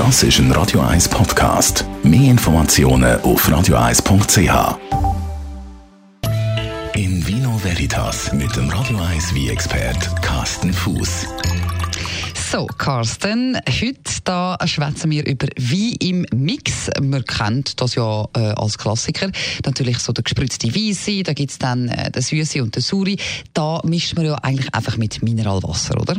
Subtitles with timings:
[0.00, 1.84] Das ist ein Radio 1 Podcast.
[2.02, 4.78] Mehr Informationen auf radio1.ch.
[6.94, 11.26] In Vino Veritas mit dem Radio 1 wie expert Carsten Fuß.
[12.50, 16.88] So, Carsten, heute da schwätzen wir über Wein im Mix.
[16.98, 19.30] Man kennt das ja äh, als Klassiker.
[19.66, 23.18] Natürlich so der gespritzte Weisse, da gibt's dann äh, den Süße und den Suri.
[23.52, 26.16] Da mischt man ja eigentlich einfach mit Mineralwasser, oder?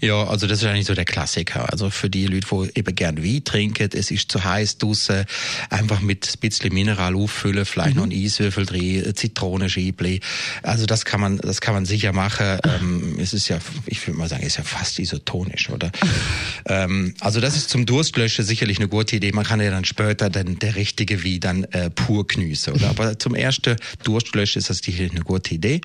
[0.00, 1.70] Ja, also das ist eigentlich so der Klassiker.
[1.70, 5.24] Also für die Leute, die eben gerne Wein trinken, es ist zu heiß draussen,
[5.70, 7.96] einfach mit ein bisschen Mineral auffüllen, vielleicht mhm.
[7.96, 10.20] noch ein Eiswürfel drin, Zitronenschäbli.
[10.62, 12.58] Also das kann man, das kann man sicher machen.
[12.64, 15.90] Ähm, es ist ja, ich würde mal sagen, es ist ja fast isotonisch, oder?
[16.66, 19.32] ähm, also das ist zum Durstlöschen sicherlich eine gute Idee.
[19.32, 22.88] Man kann ja dann später dann der richtige Wein dann äh, pur genießen, oder?
[22.88, 25.80] Aber zum ersten Durstlöschen ist das sicherlich eine gute Idee.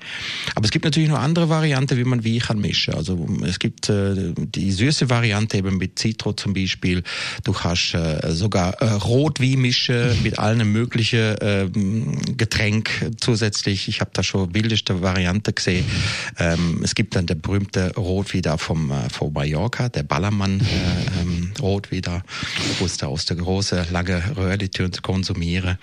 [0.54, 2.94] Aber es gibt natürlich noch andere Varianten, wie man Wein kann mischen.
[2.94, 7.02] Also es gibt gibt äh, die süße Variante eben mit Citro zum Beispiel.
[7.44, 11.68] Du kannst äh, sogar äh, Rotwein mischen mit allen möglichen äh,
[12.36, 13.88] Getränk zusätzlich.
[13.88, 15.84] Ich habe da schon wildeste Variante gesehen.
[16.38, 21.20] Ähm, es gibt dann der berühmte Rotwein da vom, äh, von Mallorca, der Ballermann äh,
[21.20, 22.22] ähm, Rotwein da,
[22.78, 25.78] wo es da aus der großen, lange Röhrle zu konsumieren.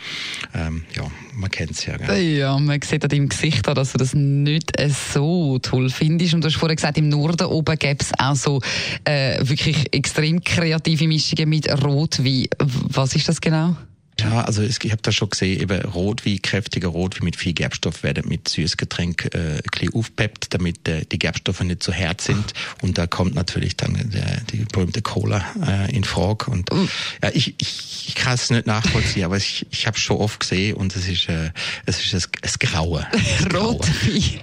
[0.54, 1.04] Ähm, ja,
[1.34, 1.98] man kennt es ja.
[1.98, 2.22] Gell?
[2.38, 4.74] Ja, man sieht an deinem Gesicht, dass du das nicht
[5.14, 6.34] so toll findest.
[6.34, 8.62] Und du hast vorher gesagt, im Norden oben gäbe es auch so
[9.04, 12.48] äh, wirklich extrem kreative Mischungen mit Rotwein.
[12.60, 13.76] Was ist das genau?
[14.22, 18.28] Ja, also ich habe das schon gesehen, eben Rotwein, kräftiger Rotwein mit viel Gerbstoff werden
[18.28, 22.54] mit Süßgetränk äh, ein bisschen aufpeppt, damit äh, die Gerbstoffe nicht zu hart sind.
[22.82, 26.52] Und da kommt natürlich dann der, die berühmte Cola äh, in Frage.
[26.52, 26.88] Und uh.
[27.24, 30.40] ja, ich, ich, ich kann es nicht nachvollziehen, aber ich, ich habe es schon oft
[30.40, 31.52] gesehen und es ist, äh,
[31.86, 33.08] es ist ein, ein Graue.
[33.54, 34.42] Rotwein.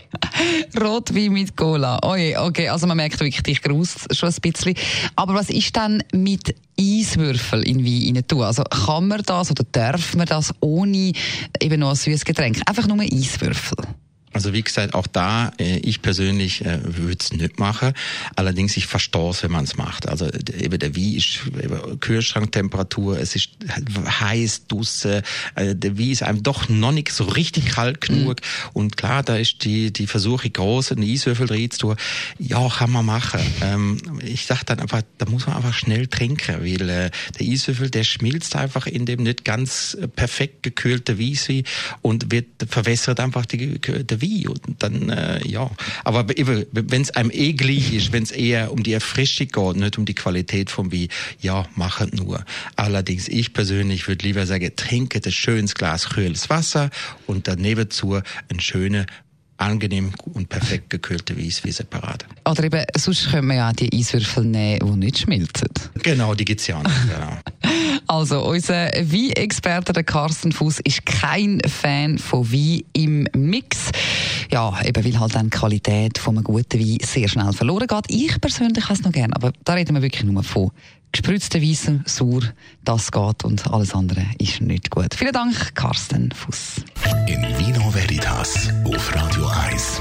[0.80, 1.98] Rotwein mit Cola.
[2.02, 4.74] Oh je, okay, also man merkt wirklich, dich grust schon ein bisschen.
[5.16, 8.42] Aber was ist dann mit Eiswürfel in Wein rein tun?
[8.42, 11.12] Also kann man das oder darf man das ohne
[11.60, 12.60] eben noch ein süßes Getränk?
[12.66, 13.76] Einfach nur Eiswürfel?
[14.32, 17.92] Also wie gesagt, auch da, äh, ich persönlich äh, würde es nicht machen.
[18.36, 20.08] Allerdings, ich verstehe es, wenn man es macht.
[20.08, 21.40] Also eben der Wein ist
[22.00, 23.50] Kühlschranktemperatur, es ist
[24.20, 25.22] heiß, dusse,
[25.54, 28.40] äh, der Wein ist einem doch noch nicht so richtig kalt genug.
[28.40, 28.70] Mhm.
[28.74, 31.96] Und klar, da ist die, die Versuche groß, einen Eiswürfel drin zu tun.
[32.38, 33.40] Ja, kann man machen.
[33.62, 37.90] Ähm, ich sag dann einfach, da muss man einfach schnell trinken, weil äh, der Eiswürfel,
[37.90, 41.64] der schmilzt einfach in dem nicht ganz perfekt gekühlten Weisswein
[42.02, 44.48] und wird verwässert einfach die, der Wein.
[44.48, 45.70] Und dann, äh, ja.
[46.04, 50.04] Aber wenn es einem eklig ist, wenn es eher um die Erfrischung geht, nicht um
[50.04, 51.08] die Qualität vom Wein,
[51.40, 52.44] ja, machet nur.
[52.76, 56.90] Allerdings, ich persönlich würde lieber sagen, trinke ein schönes Glas kühles Wasser
[57.26, 59.06] und daneben zu ein schöner
[59.58, 62.24] angenehm und perfekt gekühlte wie separat.
[62.48, 65.68] Oder eben, sonst können wir ja auch die Eiswürfel nehmen, die nicht schmilzen.
[66.02, 66.94] Genau, die gibt's ja nicht.
[67.08, 67.38] Genau.
[68.08, 73.90] Also, unser Wein-Experte, der Carsten Fuß, ist kein Fan von Wein im Mix.
[74.50, 78.04] Ja, eben weil halt dann die Qualität von einem guten Wein sehr schnell verloren geht.
[78.08, 80.70] Ich persönlich habe es noch gern, aber da reden wir wirklich nur von
[81.12, 82.40] gespritzten Weissen, sauer,
[82.82, 85.14] das geht und alles andere ist nicht gut.
[85.14, 86.84] Vielen Dank, Carsten Fuß.
[87.26, 90.00] In Vino Veritas auf Radio 1.